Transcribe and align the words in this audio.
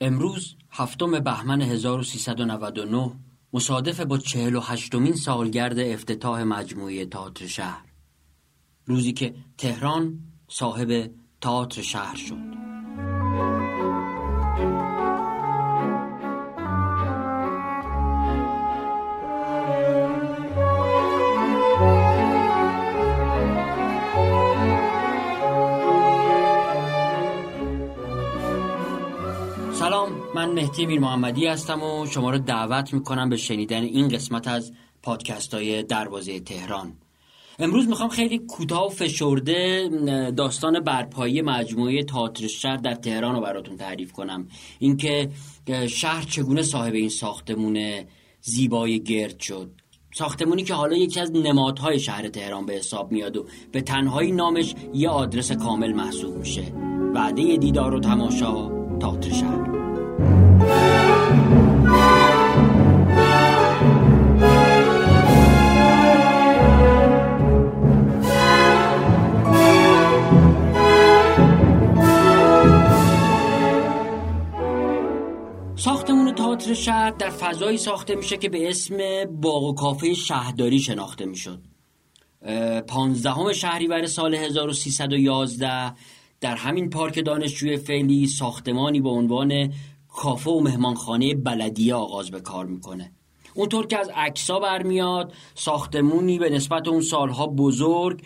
امروز 0.00 0.56
هفتم 0.70 1.20
بهمن 1.20 1.62
1399 1.62 3.12
مصادف 3.52 4.00
با 4.00 4.18
48 4.18 4.94
مین 4.94 5.14
سالگرد 5.14 5.78
افتتاح 5.78 6.42
مجموعه 6.42 7.06
تئاتر 7.06 7.46
شهر. 7.46 7.84
روزی 8.86 9.12
که 9.12 9.34
تهران 9.58 10.18
صاحب 10.48 11.10
تئاتر 11.40 11.82
شهر 11.82 12.16
شد. 12.16 12.63
مهدی 30.54 30.86
میر 30.86 31.00
محمدی 31.00 31.46
هستم 31.46 31.82
و 31.82 32.06
شما 32.06 32.30
رو 32.30 32.38
دعوت 32.38 32.94
می‌کنم 32.94 33.28
به 33.28 33.36
شنیدن 33.36 33.82
این 33.82 34.08
قسمت 34.08 34.48
از 34.48 34.72
پادکست 35.02 35.54
های 35.54 35.82
دروازه 35.82 36.40
تهران. 36.40 36.92
امروز 37.58 37.88
می‌خوام 37.88 38.08
خیلی 38.08 38.38
کوتاه 38.38 38.86
و 38.86 38.88
فشرده 38.88 39.88
داستان 40.36 40.80
برپایی 40.80 41.42
مجموعه 41.42 42.02
تئاتر 42.02 42.46
شهر 42.46 42.76
در 42.76 42.94
تهران 42.94 43.34
رو 43.34 43.40
براتون 43.40 43.76
تعریف 43.76 44.12
کنم. 44.12 44.48
اینکه 44.78 45.30
شهر 45.88 46.22
چگونه 46.22 46.62
صاحب 46.62 46.94
این 46.94 47.08
ساختمون 47.08 48.04
زیبای 48.40 49.02
گرد 49.02 49.40
شد. 49.40 49.70
ساختمونی 50.14 50.62
که 50.64 50.74
حالا 50.74 50.96
یکی 50.96 51.20
از 51.20 51.32
نمادهای 51.32 52.00
شهر 52.00 52.28
تهران 52.28 52.66
به 52.66 52.72
حساب 52.72 53.12
میاد 53.12 53.36
و 53.36 53.46
به 53.72 53.80
تنهایی 53.80 54.32
نامش 54.32 54.74
یه 54.94 55.08
آدرس 55.08 55.52
کامل 55.52 55.92
محسوب 55.92 56.36
میشه. 56.36 56.72
وعده 57.14 57.56
دیدار 57.56 57.94
و 57.94 58.00
تماشا 58.00 58.68
تئاتر 58.98 59.30
شهر. 59.32 59.73
تئاتر 76.64 76.74
شهر 76.74 77.10
در 77.10 77.30
فضایی 77.30 77.78
ساخته 77.78 78.14
میشه 78.14 78.36
که 78.36 78.48
به 78.48 78.68
اسم 78.68 79.24
باغ 79.24 79.62
و 79.62 79.74
کافه 79.74 80.14
شهرداری 80.14 80.80
شناخته 80.80 81.24
می‌شد. 81.24 81.60
پانزدهم 82.86 83.52
شهریور 83.52 84.06
سال 84.06 84.34
1311 84.34 85.94
در 86.40 86.56
همین 86.56 86.90
پارک 86.90 87.24
دانشجوی 87.24 87.76
فعلی 87.76 88.26
ساختمانی 88.26 89.00
به 89.00 89.08
عنوان 89.08 89.72
کافه 90.08 90.50
و 90.50 90.60
مهمانخانه 90.60 91.34
بلدیه 91.34 91.94
آغاز 91.94 92.30
به 92.30 92.40
کار 92.40 92.66
می‌کنه 92.66 93.12
اونطور 93.54 93.86
که 93.86 93.98
از 93.98 94.10
عکسا 94.14 94.58
برمیاد 94.58 95.32
ساختمونی 95.54 96.38
به 96.38 96.50
نسبت 96.50 96.88
اون 96.88 97.00
سالها 97.00 97.46
بزرگ 97.46 98.22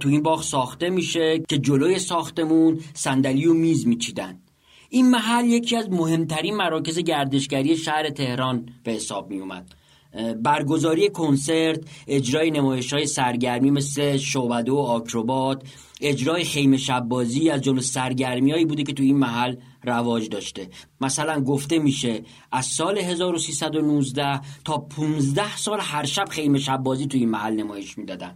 تو 0.00 0.08
این 0.08 0.22
باغ 0.22 0.42
ساخته 0.42 0.90
میشه 0.90 1.42
که 1.48 1.58
جلوی 1.58 1.98
ساختمون 1.98 2.80
صندلی 2.94 3.46
و 3.46 3.54
میز 3.54 3.86
میچیدن 3.86 4.43
این 4.94 5.10
محل 5.10 5.44
یکی 5.44 5.76
از 5.76 5.90
مهمترین 5.90 6.56
مراکز 6.56 6.98
گردشگری 6.98 7.76
شهر 7.76 8.10
تهران 8.10 8.68
به 8.84 8.92
حساب 8.92 9.30
می 9.30 9.40
اومد 9.40 9.74
برگزاری 10.42 11.08
کنسرت 11.08 11.80
اجرای 12.06 12.50
نمایش 12.50 12.92
های 12.92 13.06
سرگرمی 13.06 13.70
مثل 13.70 14.16
شوبده 14.16 14.72
و 14.72 14.76
آکروبات 14.76 15.62
اجرای 16.00 16.44
خیمه 16.44 16.76
شبازی 16.76 17.50
از 17.50 17.60
جمله 17.60 17.80
سرگرمیایی 17.80 18.64
بوده 18.64 18.82
که 18.82 18.92
تو 18.92 19.02
این 19.02 19.16
محل 19.16 19.56
رواج 19.82 20.28
داشته. 20.28 20.68
مثلا 21.00 21.40
گفته 21.40 21.78
میشه 21.78 22.22
از 22.52 22.66
سال 22.66 22.98
1319 22.98 24.40
تا 24.64 24.78
15 24.78 25.56
سال 25.56 25.78
هر 25.80 26.04
شب 26.04 26.28
خیمه 26.30 26.58
شبازی 26.58 27.06
تو 27.06 27.18
این 27.18 27.28
محل 27.28 27.54
نمایش 27.54 27.98
می‌دادن. 27.98 28.34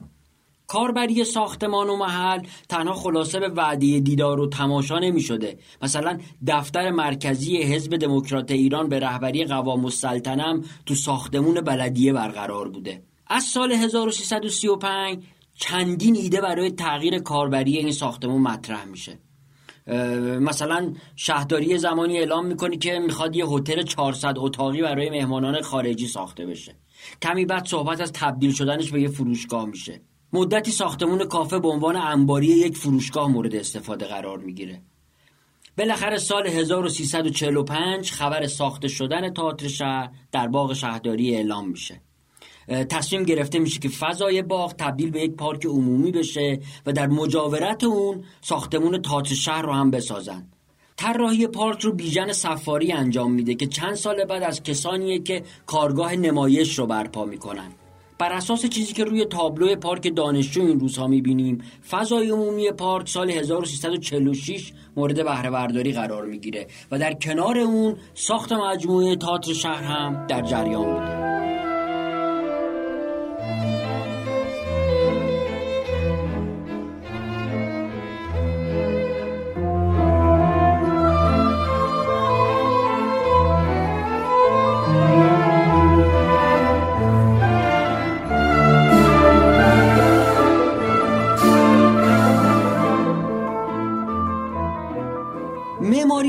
کاربری 0.68 1.24
ساختمان 1.24 1.88
و 1.88 1.96
محل 1.96 2.40
تنها 2.68 2.94
خلاصه 2.94 3.40
به 3.40 3.48
وعده 3.48 4.00
دیدار 4.00 4.40
و 4.40 4.48
تماشا 4.48 4.98
نمی 4.98 5.20
شده 5.20 5.58
مثلا 5.82 6.18
دفتر 6.46 6.90
مرکزی 6.90 7.62
حزب 7.62 7.96
دموکرات 7.96 8.50
ایران 8.50 8.88
به 8.88 9.00
رهبری 9.00 9.44
قوام 9.44 9.84
السلطنم 9.84 10.64
تو 10.86 10.94
ساختمون 10.94 11.60
بلدیه 11.60 12.12
برقرار 12.12 12.68
بوده. 12.68 13.02
از 13.26 13.44
سال 13.44 13.72
1335 13.72 15.24
چندین 15.54 16.16
ایده 16.16 16.40
برای 16.40 16.70
تغییر 16.70 17.18
کاربری 17.18 17.76
این 17.76 17.92
ساختمون 17.92 18.42
مطرح 18.42 18.84
میشه. 18.84 19.18
مثلا 20.40 20.92
شهرداری 21.16 21.78
زمانی 21.78 22.18
اعلام 22.18 22.46
می‌کنه 22.46 22.76
که 22.76 22.98
می‌خواد 22.98 23.36
یه 23.36 23.46
هتل 23.46 23.82
400 23.82 24.34
اتاقی 24.38 24.82
برای 24.82 25.10
مهمانان 25.10 25.62
خارجی 25.62 26.06
ساخته 26.06 26.46
بشه. 26.46 26.76
کمی 27.22 27.44
بعد 27.44 27.66
صحبت 27.66 28.00
از 28.00 28.12
تبدیل 28.12 28.52
شدنش 28.52 28.90
به 28.90 29.00
یه 29.00 29.08
فروشگاه 29.08 29.64
میشه. 29.64 30.00
مدتی 30.32 30.70
ساختمون 30.70 31.24
کافه 31.24 31.58
به 31.58 31.68
عنوان 31.68 31.96
انباری 31.96 32.46
یک 32.46 32.76
فروشگاه 32.76 33.28
مورد 33.28 33.54
استفاده 33.54 34.06
قرار 34.06 34.38
می‌گیره. 34.38 34.82
بالاخره 35.78 36.18
سال 36.18 36.46
1345 36.46 38.12
خبر 38.12 38.46
ساخته 38.46 38.88
شدن 38.88 39.32
تئاتر 39.32 39.68
شهر 39.68 40.10
در 40.32 40.48
باغ 40.48 40.72
شهرداری 40.72 41.34
اعلام 41.34 41.68
میشه. 41.68 42.00
تصمیم 42.68 43.22
گرفته 43.22 43.58
میشه 43.58 43.80
که 43.80 43.88
فضای 43.88 44.42
باغ 44.42 44.72
تبدیل 44.72 45.10
به 45.10 45.20
یک 45.20 45.36
پارک 45.36 45.66
عمومی 45.66 46.12
بشه 46.12 46.60
و 46.86 46.92
در 46.92 47.06
مجاورت 47.06 47.84
اون 47.84 48.24
ساختمون 48.40 49.02
تئاتر 49.02 49.34
شهر 49.34 49.62
رو 49.62 49.72
هم 49.72 49.90
بسازن. 49.90 50.48
طراحی 50.96 51.46
پارک 51.46 51.80
رو 51.80 51.92
بیژن 51.92 52.32
سفاری 52.32 52.92
انجام 52.92 53.32
میده 53.32 53.54
که 53.54 53.66
چند 53.66 53.94
سال 53.94 54.24
بعد 54.24 54.42
از 54.42 54.62
کسانیه 54.62 55.18
که 55.18 55.42
کارگاه 55.66 56.16
نمایش 56.16 56.78
رو 56.78 56.86
برپا 56.86 57.24
می‌کنن. 57.24 57.72
بر 58.18 58.32
اساس 58.32 58.66
چیزی 58.66 58.92
که 58.92 59.04
روی 59.04 59.24
تابلو 59.24 59.76
پارک 59.76 60.16
دانشجو 60.16 60.60
این 60.60 60.80
روزها 60.80 61.06
می‌بینیم 61.06 61.62
فضای 61.90 62.30
عمومی 62.30 62.70
پارک 62.70 63.08
سال 63.08 63.30
1346 63.30 64.72
مورد 64.96 65.24
بهره 65.24 65.50
برداری 65.50 65.92
قرار 65.92 66.24
می‌گیره 66.26 66.66
و 66.90 66.98
در 66.98 67.12
کنار 67.12 67.58
اون 67.58 67.96
ساخت 68.14 68.52
مجموعه 68.52 69.16
تئاتر 69.16 69.52
شهر 69.52 69.82
هم 69.82 70.26
در 70.26 70.42
جریان 70.42 70.84
بوده. 70.84 71.57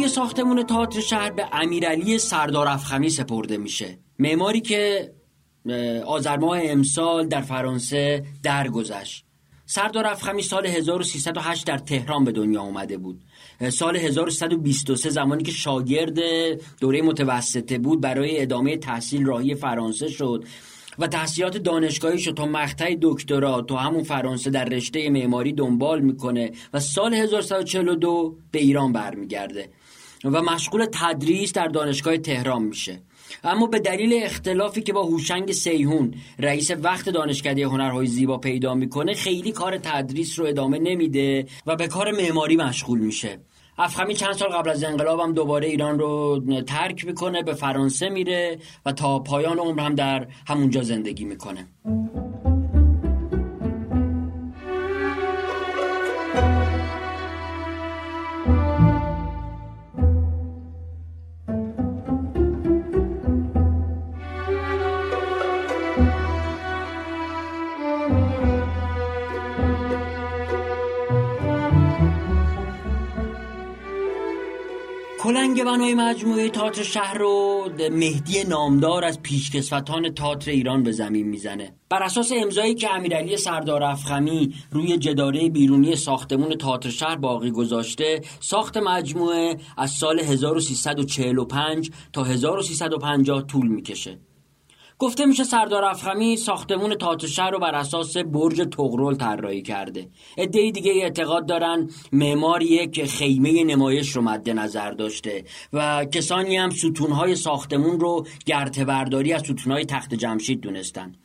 ساختمون 0.07 0.63
تئاتر 0.63 0.99
شهر 0.99 1.29
به 1.29 1.45
امیرعلی 1.51 2.19
سردار 2.19 2.67
افخمی 2.67 3.09
سپرده 3.09 3.57
میشه. 3.57 3.99
معماری 4.19 4.61
که 4.61 5.11
آذر 6.05 6.39
امسال 6.43 7.27
در 7.27 7.41
فرانسه 7.41 8.23
درگذشت. 8.43 9.25
سردار 9.65 10.07
افخمی 10.07 10.41
سال 10.41 10.65
1308 10.65 11.67
در 11.67 11.77
تهران 11.77 12.23
به 12.23 12.31
دنیا 12.31 12.61
اومده 12.61 12.97
بود. 12.97 13.21
سال 13.69 13.95
1323 13.95 15.09
زمانی 15.09 15.43
که 15.43 15.51
شاگرد 15.51 16.19
دوره 16.79 17.01
متوسطه 17.01 17.77
بود 17.77 18.01
برای 18.01 18.41
ادامه 18.41 18.77
تحصیل 18.77 19.25
راهی 19.25 19.55
فرانسه 19.55 20.07
شد. 20.07 20.43
و 20.99 21.07
تحصیلات 21.07 21.57
دانشگاهی 21.57 22.19
شد 22.19 22.33
تا 22.33 22.45
مقطع 22.45 22.95
دکترا 23.01 23.61
تو 23.61 23.75
همون 23.75 24.03
فرانسه 24.03 24.49
در 24.49 24.65
رشته 24.65 25.09
معماری 25.09 25.53
دنبال 25.53 26.01
می‌کنه 26.01 26.51
و 26.73 26.79
سال 26.79 27.13
1342 27.13 28.35
به 28.51 28.59
ایران 28.59 28.93
برمیگرده 28.93 29.69
و 30.23 30.41
مشغول 30.41 30.85
تدریس 30.93 31.53
در 31.53 31.67
دانشگاه 31.67 32.17
تهران 32.17 32.63
میشه. 32.63 33.01
اما 33.43 33.67
به 33.67 33.79
دلیل 33.79 34.23
اختلافی 34.23 34.81
که 34.81 34.93
با 34.93 35.03
هوشنگ 35.03 35.51
سیهون 35.51 36.13
رئیس 36.39 36.71
وقت 36.71 37.09
دانشکده 37.09 37.65
هنرهای 37.65 38.07
زیبا 38.07 38.37
پیدا 38.37 38.73
می‌کنه 38.73 39.13
خیلی 39.13 39.51
کار 39.51 39.77
تدریس 39.77 40.39
رو 40.39 40.45
ادامه 40.45 40.79
نمیده 40.79 41.45
و 41.65 41.75
به 41.75 41.87
کار 41.87 42.11
معماری 42.11 42.55
مشغول 42.55 42.99
میشه. 42.99 43.39
افخمی 43.81 44.13
چند 44.13 44.33
سال 44.33 44.49
قبل 44.49 44.69
از 44.69 44.83
انقلاب 44.83 45.19
هم 45.19 45.33
دوباره 45.33 45.67
ایران 45.67 45.99
رو 45.99 46.39
ترک 46.67 47.05
می‌کنه 47.05 47.43
به 47.43 47.53
فرانسه 47.53 48.09
میره 48.09 48.59
و 48.85 48.91
تا 48.91 49.19
پایان 49.19 49.59
عمر 49.59 49.81
هم 49.81 49.95
در 49.95 50.27
همونجا 50.47 50.83
زندگی 50.83 51.25
می‌کنه. 51.25 51.67
بزرگ 75.59 75.71
بنای 75.71 75.93
مجموعه 75.93 76.49
تئاتر 76.49 76.83
شهر 76.83 77.17
رو 77.17 77.69
مهدی 77.91 78.43
نامدار 78.43 79.05
از 79.05 79.21
پیشکسوتان 79.21 80.13
تئاتر 80.13 80.51
ایران 80.51 80.83
به 80.83 80.91
زمین 80.91 81.27
می‌زنه. 81.27 81.73
بر 81.89 82.03
اساس 82.03 82.31
امضایی 82.35 82.75
که 82.75 82.93
امیرعلی 82.93 83.37
سردار 83.37 83.83
افخمی 83.83 84.53
روی 84.71 84.97
جداره 84.97 85.49
بیرونی 85.49 85.95
ساختمون 85.95 86.55
تئاتر 86.55 86.89
شهر 86.89 87.15
باقی 87.15 87.51
گذاشته 87.51 88.21
ساخت 88.39 88.77
مجموعه 88.77 89.57
از 89.77 89.91
سال 89.91 90.19
1345 90.19 91.91
تا 92.13 92.23
1350 92.23 93.41
طول 93.41 93.67
می‌کشه. 93.67 94.19
گفته 94.99 95.25
میشه 95.25 95.43
سردار 95.43 95.85
افخمی 95.85 96.37
ساختمون 96.37 96.95
تئاتر 96.95 97.27
شهر 97.27 97.51
رو 97.51 97.59
بر 97.59 97.75
اساس 97.75 98.17
برج 98.17 98.67
تغرل 98.71 99.15
طراحی 99.15 99.61
کرده. 99.61 100.07
عده 100.37 100.71
دیگه 100.71 100.91
اعتقاد 100.91 101.45
دارن 101.45 101.89
معماریه 102.11 102.87
که 102.87 103.05
خیمه 103.05 103.63
نمایش 103.63 104.15
رو 104.15 104.21
مد 104.21 104.49
نظر 104.49 104.91
داشته 104.91 105.43
و 105.73 106.05
کسانی 106.05 106.57
هم 106.57 106.69
ستونهای 106.69 107.35
ساختمون 107.35 107.99
رو 107.99 108.25
گرته 108.45 108.85
برداری 108.85 109.33
از 109.33 109.41
ستونهای 109.41 109.85
تخت 109.85 110.13
جمشید 110.13 110.61
دونستن. 110.61 111.15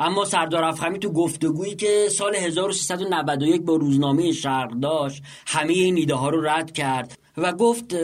اما 0.00 0.24
سردار 0.24 0.64
افخمی 0.64 0.98
تو 0.98 1.12
گفتگویی 1.12 1.74
که 1.74 2.08
سال 2.10 2.36
1391 2.36 3.62
با 3.62 3.76
روزنامه 3.76 4.32
شرق 4.32 4.70
داشت 4.70 5.22
همه 5.46 5.72
این 5.72 5.96
ایده 5.96 6.14
ها 6.14 6.28
رو 6.28 6.40
رد 6.40 6.72
کرد 6.72 7.18
و 7.36 7.52
گفت 7.52 7.94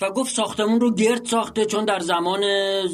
و 0.00 0.10
گفت 0.10 0.34
ساختمون 0.34 0.80
رو 0.80 0.94
گرد 0.94 1.24
ساخته 1.24 1.64
چون 1.64 1.84
در 1.84 2.00
زمان 2.00 2.42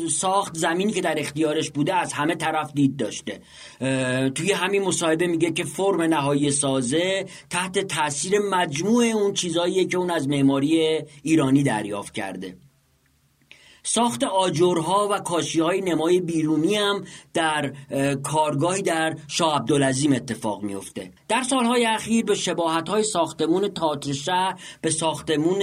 ساخت 0.09 0.57
زمینی 0.57 0.93
که 0.93 1.01
در 1.01 1.19
اختیارش 1.19 1.71
بوده 1.71 1.95
از 1.95 2.13
همه 2.13 2.35
طرف 2.35 2.73
دید 2.73 2.97
داشته. 2.97 3.41
توی 4.35 4.53
همین 4.53 4.83
مصاحبه 4.83 5.27
میگه 5.27 5.53
که 5.53 5.65
فرم 5.65 6.03
نهایی 6.03 6.51
سازه 6.51 7.27
تحت 7.51 7.79
تاثیر 7.79 8.39
مجموع 8.39 9.05
اون 9.05 9.33
چیزاییه 9.33 9.85
که 9.85 9.99
اون 9.99 10.11
از 10.11 10.29
معماری 10.29 11.01
ایرانی 11.23 11.63
دریافت 11.63 12.15
کرده. 12.15 12.57
ساخت 13.83 14.25
آجرها 14.25 15.09
و 15.11 15.19
کاشی 15.19 15.61
های 15.61 15.81
نمای 15.81 16.21
بیرونی 16.21 16.75
هم 16.75 17.05
در 17.35 17.73
کارگاهی 18.23 18.83
در 18.83 19.17
شاه 19.29 19.57
عبدالعظیم 19.57 20.13
اتفاق 20.13 20.63
میفته 20.63 21.11
در 21.29 21.43
سالهای 21.43 21.87
اخیر 21.87 22.25
به 22.25 22.35
شباهت 22.35 22.89
های 22.89 23.03
ساختمون 23.03 23.69
تاتر 23.69 24.13
شهر 24.13 24.61
به 24.81 24.91
ساختمون 24.91 25.63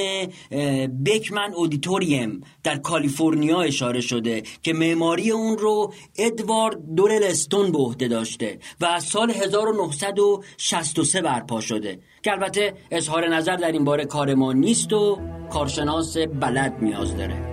بکمن 1.05 1.53
اودیتوریم 1.53 2.41
در 2.63 2.77
کالیفرنیا 2.77 3.61
اشاره 3.61 4.01
شده 4.01 4.43
که 4.63 4.73
معماری 4.73 5.31
اون 5.31 5.57
رو 5.57 5.93
ادوارد 6.17 6.95
دورلستون 6.95 7.71
به 7.71 7.77
عهده 7.77 8.07
داشته 8.07 8.59
و 8.81 8.85
از 8.85 9.03
سال 9.03 9.31
1963 9.31 11.21
برپا 11.21 11.61
شده. 11.61 11.99
که 12.23 12.31
البته 12.31 12.73
اظهار 12.91 13.27
نظر 13.27 13.55
در 13.55 13.71
این 13.71 13.83
باره 13.83 14.05
کار 14.05 14.33
ما 14.33 14.53
نیست 14.53 14.93
و 14.93 15.19
کارشناس 15.49 16.17
بلد 16.17 16.77
نیاز 16.81 17.17
داره. 17.17 17.48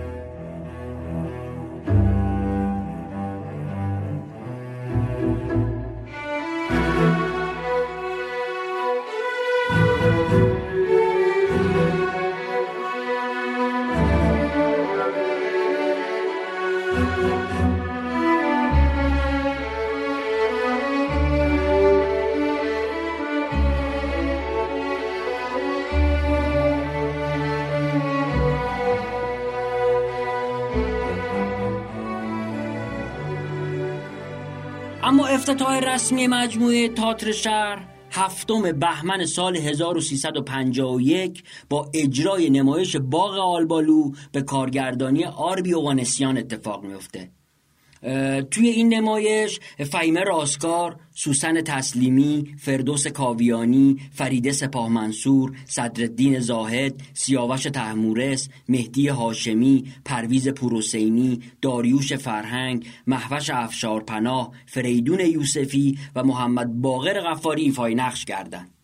اما 35.03 35.27
افتتاح 35.27 35.79
رسمی 35.79 36.27
مجموعه 36.27 36.89
تاتر 36.89 37.31
شهر 37.31 37.87
هفتم 38.11 38.71
بهمن 38.71 39.25
سال 39.25 39.57
1351 39.57 41.43
با 41.69 41.89
اجرای 41.93 42.49
نمایش 42.49 42.95
باغ 42.95 43.37
آلبالو 43.37 44.11
به 44.31 44.41
کارگردانی 44.41 45.25
آربی 45.25 45.73
اوانسیان 45.73 46.37
اتفاق 46.37 46.83
میفته 46.83 47.36
توی 48.51 48.69
این 48.69 48.93
نمایش 48.93 49.59
فهیمه 49.91 50.21
راستکار، 50.21 50.99
سوسن 51.15 51.61
تسلیمی، 51.61 52.55
فردوس 52.59 53.07
کاویانی، 53.07 53.97
فریده 54.11 54.51
سپاه 54.51 54.89
منصور، 54.89 55.57
صدرالدین 55.65 56.39
زاهد، 56.39 57.01
سیاوش 57.13 57.63
تحمورس، 57.63 58.49
مهدی 58.69 59.07
هاشمی، 59.07 59.85
پرویز 60.05 60.47
پورحسینی، 60.47 61.39
داریوش 61.61 62.13
فرهنگ، 62.13 62.85
مهوش 63.07 63.49
افشارپناه، 63.49 64.51
فریدون 64.65 65.19
یوسفی 65.19 65.97
و 66.15 66.23
محمد 66.23 66.81
باقر 66.81 67.19
غفاری 67.19 67.61
ایفای 67.61 67.95
نقش 67.95 68.25
کردند. 68.25 68.76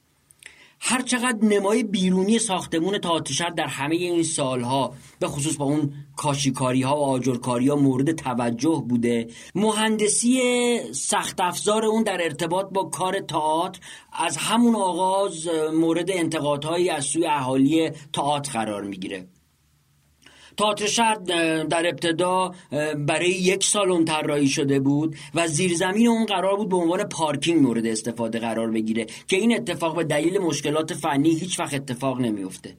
هر 0.86 1.02
چقدر 1.02 1.46
نمای 1.46 1.84
بیرونی 1.84 2.40
ساختمون 2.40 2.98
تئاتر 2.98 3.50
در 3.50 3.68
همه 3.68 3.96
این 3.96 4.24
سالها 4.24 4.94
به 5.20 5.28
خصوص 5.28 5.58
با 5.58 5.66
اون 5.66 5.94
کاشیکاری 6.16 6.82
ها 6.82 6.98
و 6.98 7.04
آجرکاری 7.04 7.68
ها 7.68 7.76
مورد 7.76 8.12
توجه 8.12 8.84
بوده 8.90 9.28
مهندسی 9.56 10.42
سخت 10.94 11.42
افزار 11.42 11.86
اون 11.86 12.04
در 12.04 12.24
ارتباط 12.24 12.66
با 12.72 12.84
کار 12.84 13.20
تئاتر 13.20 13.80
از 14.14 14.38
همون 14.38 14.76
آغاز 14.76 15.48
مورد 15.74 16.12
انتقادهایی 16.12 16.90
از 16.90 17.06
سوی 17.06 17.28
اهالی 17.28 17.90
تئاتر 18.14 18.52
قرار 18.52 18.84
می‌گیره. 18.84 19.28
تئاتر 20.58 20.88
شهر 20.88 21.16
در 21.64 21.88
ابتدا 21.88 22.52
برای 22.98 23.30
یک 23.30 23.64
سالن 23.64 24.06
طراحی 24.06 24.48
شده 24.48 24.80
بود 24.80 25.16
و 25.36 25.48
زیرزمین 25.48 26.08
اون 26.08 26.26
قرار 26.26 26.56
بود 26.56 26.70
به 26.70 26.76
عنوان 26.76 27.04
پارکینگ 27.04 27.62
مورد 27.62 27.86
استفاده 27.86 28.40
قرار 28.40 28.72
بگیره 28.72 29.06
که 29.28 29.36
این 29.36 29.56
اتفاق 29.56 29.96
به 29.96 30.04
دلیل 30.04 30.38
مشکلات 30.38 30.94
فنی 30.94 31.30
هیچ 31.30 31.60
وقت 31.60 31.74
اتفاق 31.74 32.22
نمیفته 32.22 32.76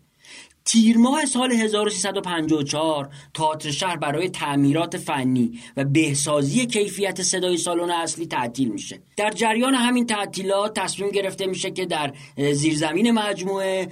تیر 0.64 0.98
ماه 0.98 1.24
سال 1.24 1.52
1354 1.52 3.08
تئاتر 3.34 3.70
شهر 3.70 3.96
برای 3.96 4.28
تعمیرات 4.28 4.96
فنی 4.96 5.60
و 5.76 5.84
بهسازی 5.84 6.66
کیفیت 6.66 7.22
صدای 7.22 7.56
سالن 7.56 7.90
اصلی 7.90 8.26
تعطیل 8.26 8.68
میشه. 8.68 8.98
در 9.16 9.30
جریان 9.30 9.74
همین 9.74 10.06
تعطیلات 10.06 10.80
تصمیم 10.80 11.10
گرفته 11.10 11.46
میشه 11.46 11.70
که 11.70 11.86
در 11.86 12.12
زیرزمین 12.52 13.10
مجموعه 13.10 13.88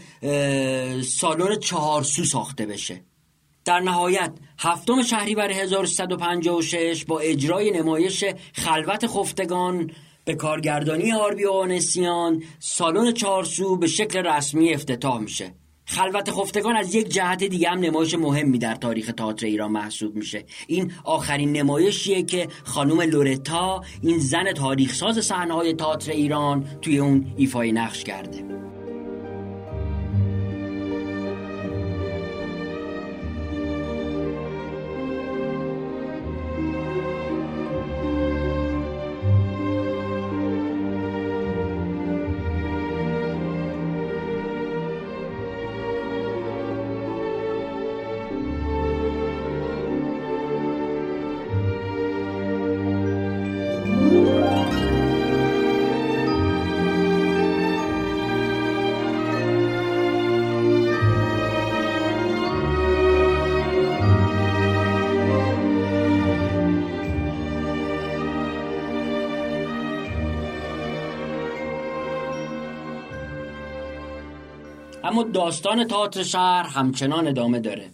سالن 1.02 1.58
چهارسو 1.58 2.24
ساخته 2.24 2.66
بشه. 2.66 3.00
در 3.64 3.80
نهایت 3.80 4.32
هفتم 4.58 5.02
شهریور 5.02 5.50
1356 5.50 7.04
با 7.04 7.20
اجرای 7.20 7.70
نمایش 7.70 8.24
خلوت 8.52 9.06
خفتگان 9.06 9.90
به 10.24 10.34
کارگردانی 10.34 11.12
آربی 11.12 11.46
آنسیان 11.46 12.42
سالن 12.58 13.12
چهارسو 13.12 13.76
به 13.76 13.86
شکل 13.86 14.26
رسمی 14.26 14.74
افتتاح 14.74 15.20
میشه. 15.20 15.54
خلوت 15.84 16.30
خفتگان 16.30 16.76
از 16.76 16.94
یک 16.94 17.08
جهت 17.08 17.44
دیگه 17.44 17.68
هم 17.68 17.78
نمایش 17.78 18.14
مهمی 18.14 18.58
در 18.58 18.74
تاریخ 18.74 19.12
تئاتر 19.16 19.46
ایران 19.46 19.72
محسوب 19.72 20.16
میشه. 20.16 20.44
این 20.66 20.92
آخرین 21.04 21.52
نمایشیه 21.52 22.22
که 22.22 22.48
خانم 22.64 23.00
لورتا 23.00 23.82
این 24.02 24.18
زن 24.18 24.52
تاریخ 24.52 24.94
ساز 24.94 25.24
صحنه‌های 25.24 25.74
تئاتر 25.74 26.12
ایران 26.12 26.64
توی 26.82 26.98
اون 26.98 27.34
ایفای 27.36 27.72
نقش 27.72 28.04
کرده. 28.04 28.61
اما 75.04 75.22
داستان 75.22 75.86
تئاتر 75.86 76.22
شهر 76.22 76.66
همچنان 76.68 77.28
ادامه 77.28 77.60
داره. 77.60 77.90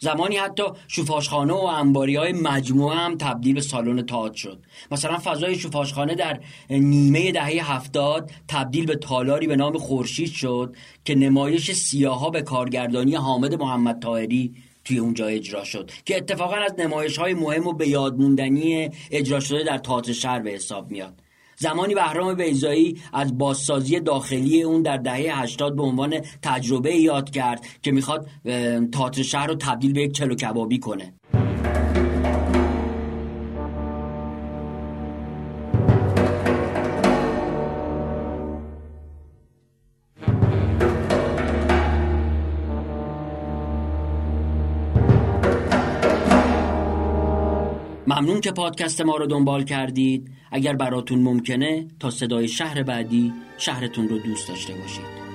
زمانی 0.00 0.36
حتی 0.36 0.62
شوفاشخانه 0.88 1.52
و 1.52 1.56
انباری 1.56 2.16
های 2.16 2.32
مجموعه 2.32 2.96
هم 2.96 3.16
تبدیل 3.16 3.54
به 3.54 3.60
سالن 3.60 4.06
تئاتر 4.06 4.36
شد. 4.36 4.62
مثلا 4.90 5.18
فضای 5.18 5.58
شوفاشخانه 5.58 6.14
در 6.14 6.40
نیمه 6.70 7.32
دهه 7.32 7.72
هفتاد 7.72 8.30
تبدیل 8.48 8.86
به 8.86 8.96
تالاری 8.96 9.46
به 9.46 9.56
نام 9.56 9.78
خورشید 9.78 10.32
شد 10.32 10.76
که 11.04 11.14
نمایش 11.14 11.72
سیاها 11.72 12.30
به 12.30 12.42
کارگردانی 12.42 13.14
حامد 13.14 13.54
محمد 13.54 14.02
طاهری 14.02 14.54
توی 14.84 14.98
اونجا 14.98 15.26
اجرا 15.26 15.64
شد 15.64 15.90
که 16.04 16.16
اتفاقا 16.16 16.56
از 16.56 16.74
نمایش 16.78 17.18
های 17.18 17.34
مهم 17.34 17.66
و 17.66 17.72
به 17.72 17.88
یادموندنی 17.88 18.90
اجرا 19.10 19.40
شده 19.40 19.64
در 19.64 19.78
تئاتر 19.78 20.12
شهر 20.12 20.38
به 20.38 20.50
حساب 20.50 20.90
میاد. 20.90 21.22
زمانی 21.60 21.94
بهرام 21.94 22.34
بیزایی 22.34 23.00
از 23.12 23.38
بازسازی 23.38 24.00
داخلی 24.00 24.62
اون 24.62 24.82
در 24.82 24.96
دهه 24.96 25.40
80 25.40 25.76
به 25.76 25.82
عنوان 25.82 26.20
تجربه 26.42 26.94
یاد 26.94 27.30
کرد 27.30 27.66
که 27.82 27.92
می‌خواد 27.92 28.26
تئاتر 28.92 29.22
شهر 29.22 29.46
رو 29.46 29.54
تبدیل 29.54 29.92
به 29.92 30.00
یک 30.00 30.12
چلو 30.12 30.34
کبابی 30.34 30.78
کنه. 30.78 31.14
ممنون 48.18 48.40
که 48.40 48.52
پادکست 48.52 49.00
ما 49.00 49.16
رو 49.16 49.26
دنبال 49.26 49.64
کردید. 49.64 50.30
اگر 50.50 50.76
براتون 50.76 51.22
ممکنه 51.22 51.86
تا 52.00 52.10
صدای 52.10 52.48
شهر 52.48 52.82
بعدی 52.82 53.32
شهرتون 53.58 54.08
رو 54.08 54.18
دوست 54.18 54.48
داشته 54.48 54.74
باشید. 54.74 55.27